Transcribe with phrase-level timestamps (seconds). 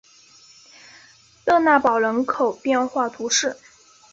[1.45, 3.55] 勒讷堡人口变化图示